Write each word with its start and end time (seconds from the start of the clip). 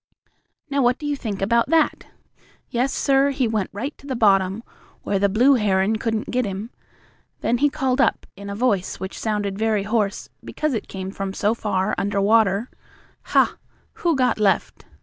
Now, 0.67 0.81
what 0.81 0.97
do 0.97 1.05
you 1.05 1.15
think 1.15 1.43
about 1.43 1.69
that? 1.69 2.07
Yes, 2.71 2.91
sir, 2.91 3.29
he 3.29 3.47
went 3.47 3.69
right 3.71 3.95
to 3.99 4.07
the 4.07 4.15
bottom, 4.15 4.63
where 5.03 5.19
the 5.19 5.29
blue 5.29 5.53
heron 5.53 5.97
couldn't 5.97 6.31
get 6.31 6.43
him, 6.43 6.71
and 6.71 6.79
then 7.41 7.57
he 7.59 7.69
called 7.69 8.01
up, 8.01 8.25
in 8.35 8.49
a 8.49 8.55
voice 8.55 8.99
which 8.99 9.19
sounded 9.19 9.59
very 9.59 9.83
hoarse 9.83 10.29
because 10.43 10.73
it 10.73 10.87
came 10.87 11.11
from 11.11 11.35
so 11.35 11.53
far 11.53 11.93
under 11.99 12.19
water: 12.19 12.71
"Ha! 13.25 13.57
Who 14.01 14.15
got 14.15 14.39
left?" 14.39 14.85